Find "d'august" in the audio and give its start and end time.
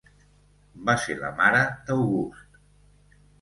1.91-2.59